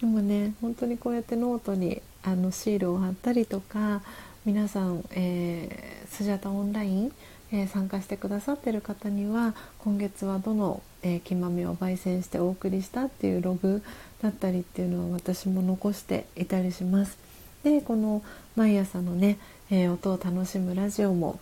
[0.00, 4.02] でもね本当にこうやってノートにあのシールを貼ったりとか
[4.44, 7.12] 皆さん、えー、スジャタオンライン、
[7.52, 13.82] えー、参加してくださってる方には今月はどの、えー、木豆を焙煎してお送りしたっていうログ
[14.22, 17.18] だったりっていうのは私も残していたりします。
[17.62, 18.22] でこの
[18.56, 19.38] 毎朝のね、
[19.70, 21.40] え音を楽しむラジオも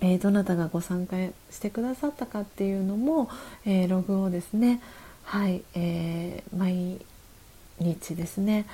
[0.00, 1.16] えー、どなたがご参加
[1.50, 3.28] してくださったかっていうのも、
[3.66, 4.80] えー、ログをですね
[5.24, 7.00] はい、えー、毎
[7.80, 8.66] 日ですね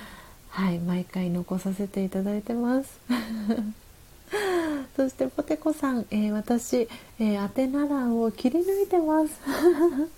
[0.51, 3.01] はい毎回残させていただいてます。
[4.95, 6.89] そしてポテコさん、え私、
[7.19, 9.41] えー、アテナ欄を切り抜いてます。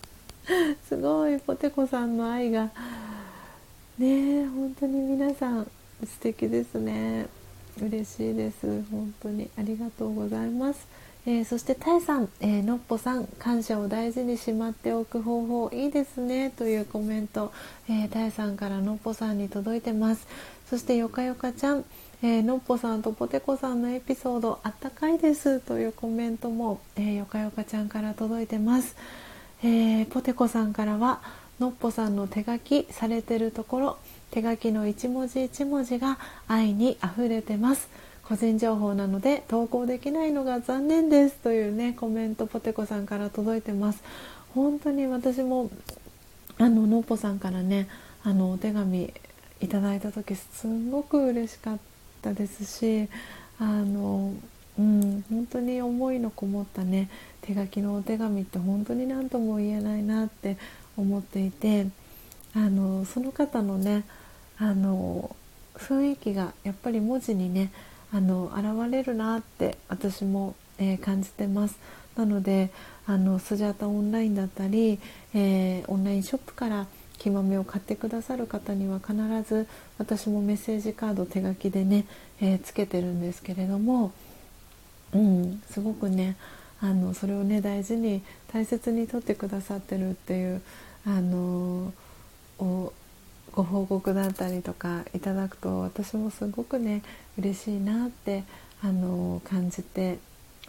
[0.89, 2.71] すごいポテコさんの愛が。
[3.99, 5.65] ね本当に皆さん
[6.05, 7.29] 素敵ですね。
[7.81, 8.83] 嬉しいです。
[8.91, 10.87] 本当にありがとうございます、
[11.27, 16.51] えー、そしてたえさん、えー、のっぽさん感謝を大事にしまっておく方法いいですね。
[16.51, 17.53] というコメント、
[17.89, 20.27] えー、たえさんからのっぽさんに届いてます。
[20.71, 21.85] そしてよかよかちゃん、
[22.23, 25.61] えー、のっぽさんとポテコさんのエピソードあったかいです。
[25.61, 28.97] というコメントも、えー、よかよかちゃんから届いてます、
[29.63, 31.21] えー、ポテコさんからは
[31.61, 33.99] のっぽさんの手書きされてるところ
[34.31, 37.89] 手書きの一文字一文字が愛にあふれてます。
[38.25, 44.03] 個人情報なので投稿できないのが残念ですというねコメントポテコさんから届いてます。
[44.55, 45.71] 本当に私も
[46.59, 47.89] あののっぽさんからね
[48.25, 49.13] あのお手紙
[49.61, 51.79] いただいた時すごく嬉しかっ
[52.23, 53.09] たですし
[53.59, 54.33] あの
[54.79, 57.09] うん本当に思いのこもったね
[57.43, 60.57] 手書きのお手紙って本当に何とも言えないなって
[60.97, 61.87] 思っていて
[62.57, 64.05] あのその方のね
[64.59, 65.37] あの
[65.75, 67.71] 雰囲気がやっぱり文字にね
[68.13, 71.79] あの現れるなって私も、えー、感じてます。
[72.17, 72.71] なので
[73.07, 74.99] あのスジャータオンラインだったり、
[75.35, 76.87] えー、オンラインショップから
[77.19, 79.15] 木豆を買ってくださる方には必
[79.47, 79.67] ず
[79.99, 82.07] 私もメッセージカード手書きでね、
[82.41, 84.13] えー、つけてるんですけれども、
[85.13, 86.37] うん、すごくね
[86.81, 90.63] あのそれをね大事に大切にとってくださってるっていう
[91.07, 91.93] あの
[92.59, 92.93] を
[93.53, 97.03] ご報告だったりとかいただくと私もすごくね
[97.39, 98.45] 嬉しいなって
[98.83, 100.19] あの感じて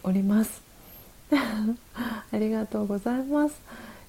[0.02, 0.62] おります。
[2.32, 3.60] ありがとうございます、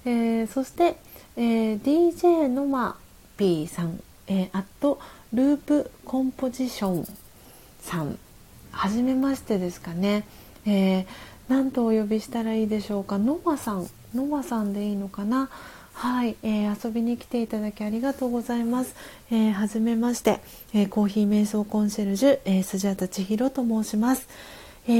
[0.05, 0.95] えー、そして、
[1.35, 2.97] えー、DJ のま
[3.37, 4.99] P さん、えー、あと
[5.33, 7.07] ループコンポジション
[7.81, 8.17] さん
[8.71, 10.25] はじめましてですかね、
[10.65, 11.05] えー、
[11.49, 13.17] 何とお呼びしたらいいでしょうか。
[13.17, 15.49] ノマさんノマさんでいいのかな。
[15.99, 18.95] はい、えー、遊びに来ていただきありがとうございます。
[19.31, 20.39] えー、はじめまして、
[20.73, 24.29] えー、コーヒー瞑想コンシェルジュ、えー、スジャタ千尋と申します。
[24.87, 24.91] え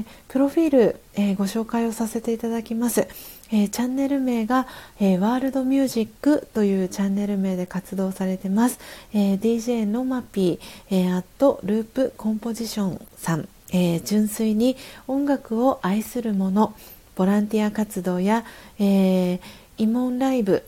[0.00, 3.06] ー、プロフィール、えー、ご紹介をさせていただきます。
[3.52, 4.66] えー、チャンネル名が、
[4.98, 8.80] えー、ワールドミュージックというチャンネル名で活動されてます。
[9.12, 10.58] えー、DJ のマピー、
[10.90, 16.74] えー、アットループコンポジションさん、えー、純粋に音楽を愛する者、
[17.14, 18.44] ボランティア活動や、
[18.80, 19.40] えー、
[19.78, 20.62] 慰問ライブ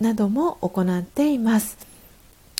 [0.00, 1.76] なども行っています、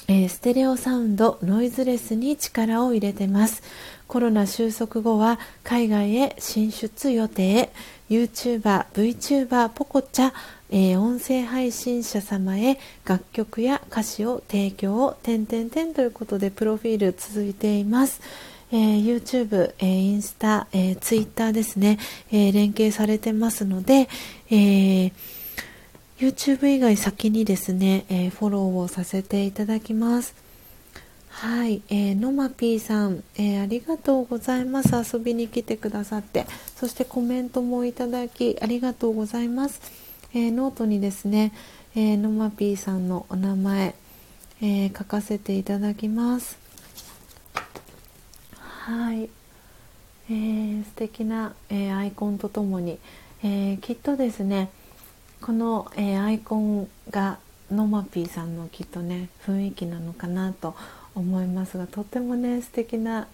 [0.08, 3.62] えー、ステレオサウンドノイズレスに力を入れてます。
[4.06, 7.70] コロナ収束後は海外へ進出予定。
[8.10, 10.32] YouTuber、VTuber、ポコチャ、
[10.68, 18.20] えー、音声配信者様へ楽曲や歌詞を提供を点々点ということでプロフィール続いています、
[18.72, 21.98] えー、YouTube、えー、インスタ、えー、Twitter ですね、
[22.32, 24.08] えー、連携されてますので、
[24.50, 25.12] えー、
[26.18, 30.34] YouTube 以外先にですね、えー、フォローをさせていただきます。
[31.28, 34.90] はい、えー、のまぴーさん、えー、ありがとうございます。
[34.94, 36.46] 遊びに来てくださって、
[36.76, 39.80] そしてコメントもいただきありがとうございます。
[40.32, 41.52] えー、ノートにですね、
[41.94, 43.94] えー、のまぴーさんのお名前、
[44.62, 46.61] えー、書かせていただきます。
[48.84, 49.30] はい、
[50.28, 52.98] えー、素敵な、えー、アイコンとともに、
[53.44, 54.70] えー、きっとですね
[55.40, 57.38] この、えー、アイコンが
[57.70, 60.74] ノマピーさんのきっとね雰囲気なのかなと
[61.14, 63.28] 思いますがとってもね素敵な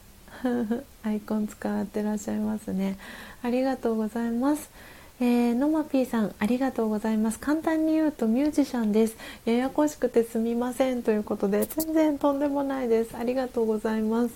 [1.02, 2.98] アイコン使ってらっしゃいますね。
[3.42, 4.70] ありがとうございます。
[5.18, 7.38] えー、ノマピーさんありがとうございます。
[7.38, 9.16] 簡単に言うとミュージシャンです。
[9.46, 13.16] ややこしくてすみませんということで全然とんでもないです。
[13.16, 14.34] ありがとうございます。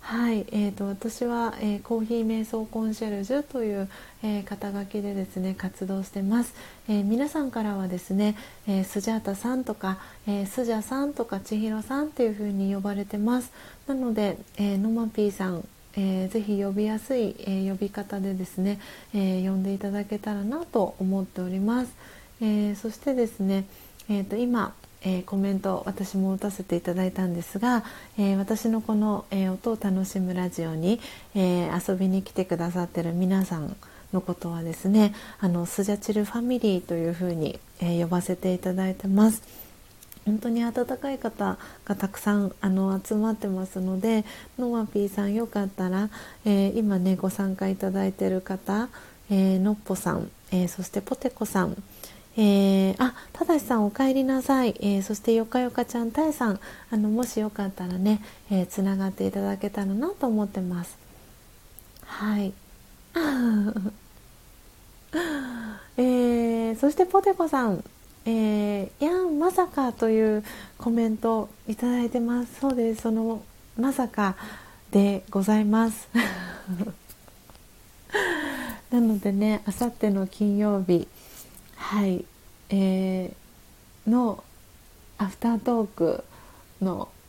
[0.00, 3.88] はい、えーと、私は、えー、コーヒー瞑想コンシェルジュという、
[4.24, 6.54] えー、肩書きでですね活動してます、
[6.88, 8.34] えー、皆さんからはですね、
[8.66, 13.52] えスジャータさんとか、えスジャさんとか千尋さんっていう風に呼ばれてます
[13.86, 15.64] なので、えノマピーさん、
[15.94, 18.80] えー、ぜひ呼びやすい、え呼び方でですね、
[19.14, 21.94] え呼んでいただけたらなと思っております。
[22.40, 23.64] えそしてですね、
[24.08, 27.84] えー、と今えー、コメント私も打たせていただいたんですが、
[28.18, 31.00] えー、私のこの、えー、音を楽しむラジオに、
[31.34, 33.74] え遊びに来てくださってる皆さん
[34.12, 39.42] のことはですねあのスジャチルファミリーというふうに、え呼ばせていただいてます。
[40.26, 41.56] 本当に温かい方
[41.86, 44.26] がたくさんあの集まってますので
[44.58, 46.10] ノマピーさんよかったら、
[46.44, 48.88] え今ねご参加いただいてる方、
[49.30, 51.82] えのっぽさん、えそしてポテコさん
[52.36, 56.60] えー、あただしさんお帰りなさい、えー、そしてよかよかちゃんたえさん。
[56.90, 60.96] あのもしよかったらね、えー、つながっていただけたらなと思ってます。
[62.04, 62.52] はい。
[65.96, 67.82] えー、そしてポテコさん。
[68.26, 70.44] えー、やんまさかという
[70.76, 72.60] コメントいただいてます。
[72.60, 73.02] そうです。
[73.02, 73.42] その
[73.78, 74.36] まさか
[74.90, 76.08] でございます。
[78.90, 81.08] なのでねあさっての金曜日
[81.80, 82.24] はい、
[82.68, 84.44] えー、の
[85.18, 86.22] アフタートーク
[86.80, 87.08] の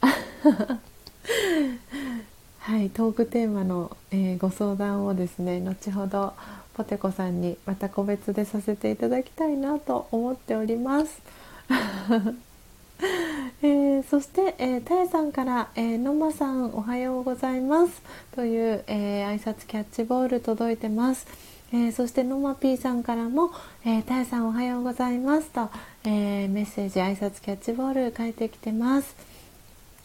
[2.60, 6.34] はいトークテーマの、えー、ご相談をですね後ほど
[6.76, 11.22] ポテコさんにまた個別でさせていただきたいなと思っております。
[13.64, 18.02] えー、そして、えー、たえさんから、えー、のまさんおはようございます
[18.36, 21.26] という、えー、挨拶キャッチボール届いてます。
[21.73, 23.52] えー、そしてのまぴーさんからも
[23.85, 25.69] 「えー、たやさんおはようございます」と、
[26.03, 29.15] えー、メッセージ挨拶キャッチボール書いてきてます。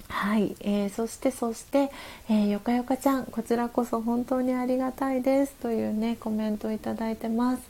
[0.08, 1.90] はい、えー、そしてそして、
[2.28, 7.62] えー、よかよかちゃんこちらこそ本当にありがたいですというねコメントをいただいてます。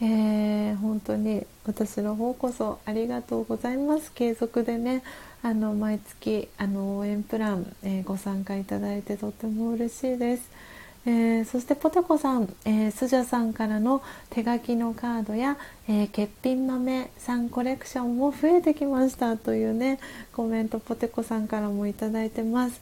[0.00, 5.02] えー、本当に私の方こそありがとうございます継続でね
[5.42, 10.50] あの毎月あの応援プラン、えご参加いただいてとても嬉しいです。
[11.06, 19.98] えー、そしてポテコさん、えー、スジャさんからの手書きのカードや、えー、欠品豆さんコレクションも増えてきましたというね
[20.32, 22.80] コメントポテコさんからもいただいてます。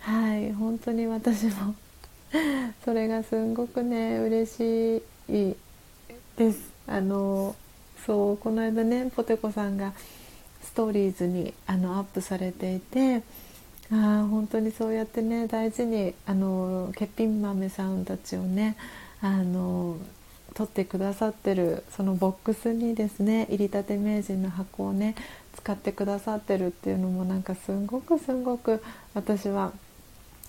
[0.00, 1.74] はい本当に私も
[2.84, 5.56] それがすんごくね嬉しい
[6.36, 6.70] です。
[6.86, 7.56] あの
[8.04, 9.94] そうこの間ねポテコさんが
[10.62, 13.22] ストーリーズにあのアップされていて
[13.90, 18.76] あ本当にそうやってね大事にあの欠品豆さんたちをね
[19.20, 19.96] あの
[20.54, 25.14] 取ってくださってるそのボックスにですね入りたて名人の箱をね
[25.56, 28.82] 使ってくださってるっていうのもなんかすんごくすんごく
[29.14, 29.72] 私は、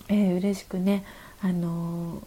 [0.08, 1.04] えー、嬉しくね
[1.40, 2.22] あの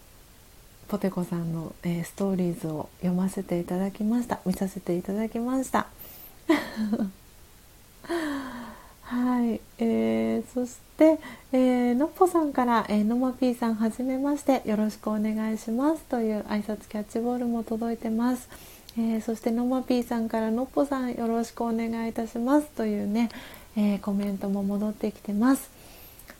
[0.88, 5.86] ポテコさんの、えー、ストーリーズを読ませていただきました見させていただきました。
[9.04, 11.18] はい、えー、そして、
[11.52, 18.48] えー、のっぽさんから、えー、のまぴーさんはじめましてよろしくお願いしますという挨拶キャッチボールも届いてます。
[18.96, 23.28] えー、そしてのまぴーさんからのっぽさんよろしくお願いいたしますというね、
[23.76, 25.70] えー、コメントも戻ってきてます。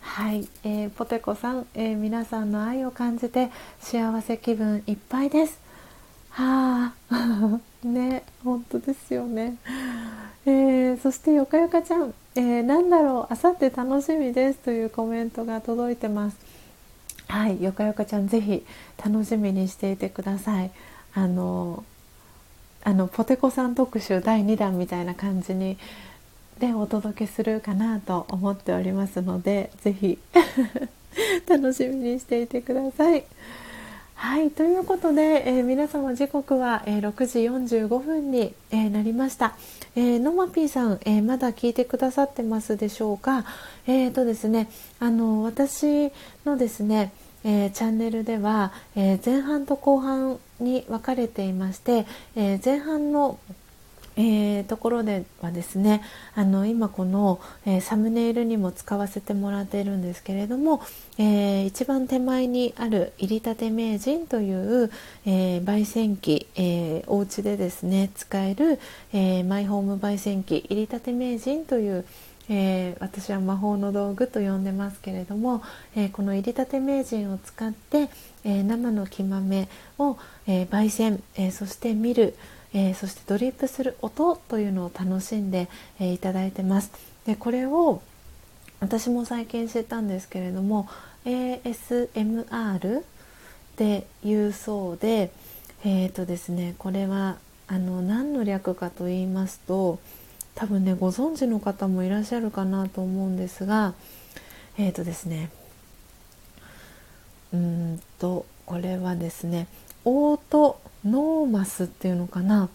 [0.00, 3.50] はい、えー、ポテコさん、えー、皆さんの愛を感じて
[3.80, 5.58] 幸せ気分いっぱいです。
[6.30, 9.56] はあ、ね、本当ですよね。
[10.46, 13.32] えー、そしてよかよかちゃん、えー、なんだろう。
[13.32, 14.58] あさって楽しみです。
[14.58, 16.36] というコメントが届いてます。
[17.28, 18.64] はいよかよかちゃんぜひ
[19.04, 20.70] 楽しみにしていてください。
[21.14, 21.84] あの
[22.82, 25.78] あのポテコさん特集第2弾みたいな感じに
[26.58, 30.18] でお届けするかなと思っておりますのでぜひ
[31.48, 33.24] 楽しみにしていてください。
[34.14, 37.38] はいということで、えー、皆様時刻は、えー、6時
[37.76, 39.56] 45分に、えー、なりました、
[39.96, 43.44] えー、のまぴーさん、えまだ聞いてくださってますでしょうか？
[43.86, 44.68] えーとですね
[45.00, 46.10] あの私
[46.46, 47.12] のですね
[47.46, 53.38] えー、チャンネルでは、えー、前半と後半に分かれていまして、えー、前半の
[54.16, 56.02] えー、ところではですね
[56.34, 60.82] あの今この、えー、サムネイルにも使わせてもらっているんですけれども、
[61.18, 64.90] えー、一番手前にある入りたて名人という、
[65.26, 68.78] え焙煎機、えー、お家でですね使える、
[69.12, 72.04] えマイホーム焙煎機入りたて名人という
[72.48, 75.62] えー、私は魔法の道具と呼んでますけれども、
[75.96, 78.10] えー、この入りたて名人を使って、
[78.44, 79.68] えー、生の木豆
[79.98, 82.34] を、え焙煎、えそして見る、
[82.74, 85.68] えー、そしてドリップする音というのを楽しんで、
[86.00, 86.90] えー、いただいてます。
[87.24, 88.02] でこれを
[88.80, 90.88] 私も最近知ったんですけれども
[91.24, 93.02] ASMR っ
[93.76, 95.30] ていうそうで
[95.84, 97.36] えっ、ー、とですねこれは
[97.66, 100.00] あの何の略かと言いますと
[100.54, 103.94] 多分ねご存知の方もいらっしゃるかなと思うんですが
[104.76, 105.50] えっ、ー、とですね
[107.52, 109.68] うんとこれはですね
[110.04, 112.68] autonomous っていうのかな？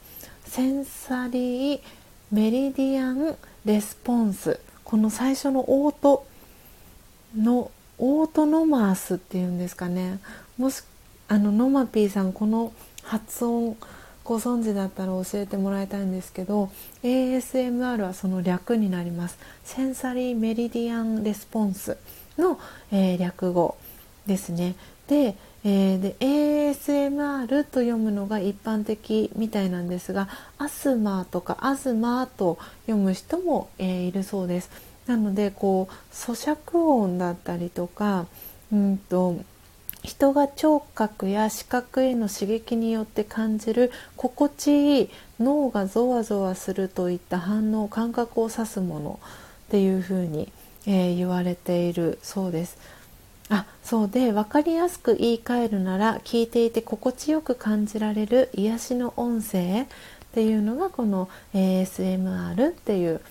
[0.46, 4.60] sensory meridian response。
[4.84, 6.26] この最初のオート
[7.38, 10.20] の autonomous っていうんですかね。
[10.58, 10.84] もし
[11.28, 12.74] あのノマピーさんこの
[13.04, 13.78] 発音
[14.24, 16.70] ご存知だったら教えてもらいたいんですけど
[17.04, 19.38] ASMR はその略になります。
[19.64, 21.98] センサリーメリディアンレスポンス
[22.38, 22.60] の、
[22.92, 23.76] えー、略語
[24.28, 24.76] ですね。
[25.08, 34.72] で,、えー、で ASMR と読むのが一般的みたいなんですがアスマーとかアズマーと読む人も、えー、いるそうです
[35.06, 38.28] なのでこう咀嚼音だったりとか
[38.72, 39.38] うんと
[40.04, 45.10] 人が聴覚や視覚への刺激によって感じる心地いい
[45.42, 49.20] 脳がゾワゾワするといった反応感覚を指すもの
[49.68, 50.52] っていうふうに、
[50.86, 52.78] えー、言われているそうです。
[53.50, 59.86] あそうで分かりやすく言い換えるなら聞いていて心地よく感じられる癒しの音声っ
[60.34, 63.22] ていうのがこの ASMR っていう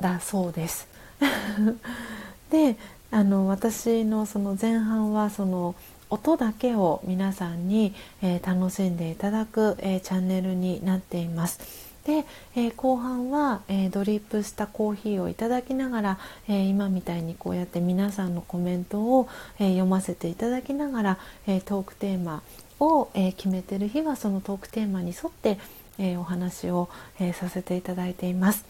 [0.00, 0.88] だそうです。
[2.50, 2.76] で
[3.10, 5.74] あの私のその前半はその
[6.08, 11.85] 音だけを皆さんに、えー、楽しんでいただく、えー、チャンネルになっています。
[12.06, 12.24] で、
[12.54, 16.18] えー、後半は、えドリップしたコーヒーをいただきながら、
[16.48, 19.28] え今みたいにこうやって皆さんのコメントを、
[19.58, 21.18] え読ませていただきながら、
[21.48, 22.44] えトークテーマ
[22.78, 25.58] を、え決めてる日はそのトークテーマに沿って、
[25.98, 26.88] えお話を、
[27.18, 28.64] えさせていただいています。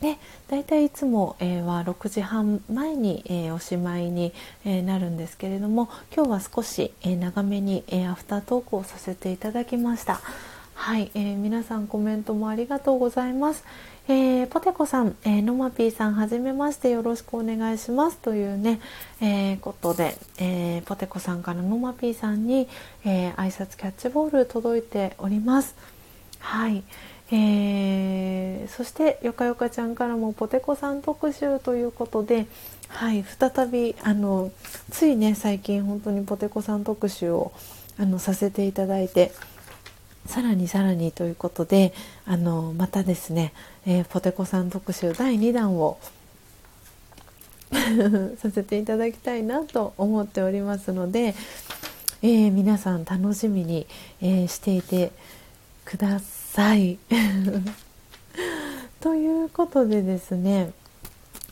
[0.00, 0.16] で
[0.48, 4.32] 大体いつも、えー、は6時半前に、えー、おしまいに、
[4.64, 10.20] えー、なるんですけれども今日は少し、え長めに、えアフタートークをさせていただきました
[10.78, 13.64] はい、え皆さんコメントもありがとうございます、
[14.06, 18.80] えポテコさん、えノマピーさんはじめましてよろしくお願いしますというね、
[19.20, 22.68] えことで、えポテコさんからノマピーさんに、
[23.04, 25.74] え挨拶キャッチボール届いております。
[26.38, 26.84] はい
[27.32, 32.46] えー、そしてよかよかちゃんからもポテコさん特集ということで、
[32.86, 34.50] はい、再びあの
[34.90, 37.52] ついね最近本当にポテコさん特集を
[37.98, 39.32] あのさせていただいて
[40.28, 41.94] さらにさらにということで
[42.26, 43.54] あのまたですね、
[43.86, 45.98] えー、ポテコさん特集第2弾を
[48.36, 51.34] させていただきたいなと思っておりますので、
[52.22, 53.86] えー、皆さん楽しみに、
[54.20, 55.12] えー、していて
[55.84, 56.98] ください。
[59.00, 60.72] ということでですね、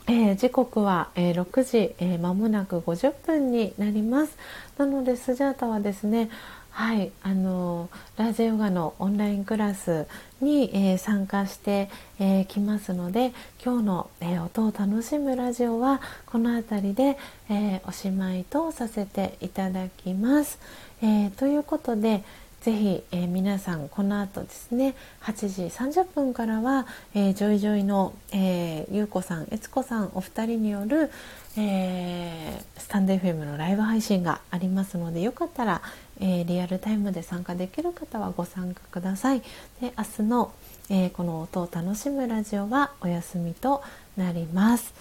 [0.08, 4.36] えー、時刻は、えー、6時、えー、間もなく50分になります。
[4.78, 6.28] なのでスジャータはですね、
[6.76, 7.88] はい、あの
[8.18, 10.06] ラジオガのオンラインクラス
[10.42, 11.88] に、えー、参加して
[12.18, 13.32] き、えー、ますので
[13.64, 17.16] 今日の、えー、音を楽しむラジオはこの辺りで、
[17.48, 20.58] えおしまいとさせていただきます。
[21.02, 22.22] えということで、
[22.60, 31.12] ぜひ、えー、皆さんこの後ですね8時30分からは、えー、ジョイジョイの、えー、ゆうこさんえつこさんお二人による、
[31.56, 35.80] えー、スタンド FM のライブ配信がありますのでよかったら、
[36.20, 39.40] えリアルタイムで参加できる方はご参加ください。
[39.80, 40.52] で明日の、
[40.88, 43.82] えこの音を楽しむラジオはお休みと
[44.16, 44.94] なります。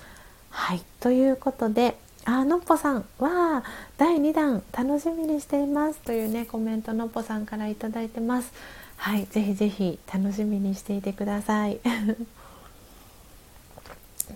[0.49, 0.81] はい。
[0.99, 3.63] ということであのっぽさんは
[3.97, 5.99] 第2弾楽しみにしています。
[5.99, 8.51] というねコメントのっぽさんから頂いてます。
[8.97, 9.25] はい。
[9.25, 11.79] ぜひぜひ楽しみにしていてください。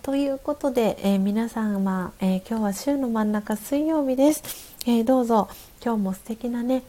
[0.02, 4.44] ということで、えー、皆様、えー、今日は週の真ん中水曜日です、
[4.86, 5.48] えー、どうぞ。
[5.82, 6.82] 今日も素敵なね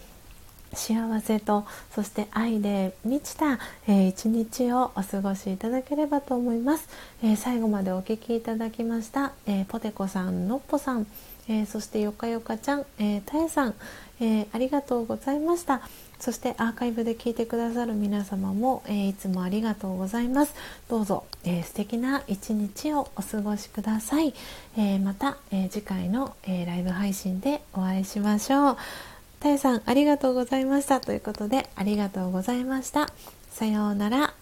[0.74, 6.88] 幸せとそして愛で満ちた、えー、一日をお過ごしいただければと思います、
[7.24, 11.08] えー、最後までお聴きいただきました、えー、ポテコさんのっぽさん、
[11.50, 13.76] えそしてよかよかちゃん、えー、たえさん、
[14.22, 15.82] えありがとうございました。
[16.22, 20.54] そしてアーカイブで聞いてくださる皆様も、えいつもありがとうございます。
[20.88, 24.34] どうぞ、えー、素敵な一日をお過ごしください、
[24.78, 28.78] えまた、え次回の、えライブ配信でお会いしましょう。
[29.40, 31.02] たえさんありがとうございました。
[31.02, 33.10] ということでありがとうございました。
[33.50, 34.41] さようなら。